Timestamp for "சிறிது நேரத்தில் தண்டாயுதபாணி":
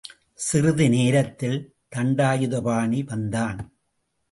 0.35-3.03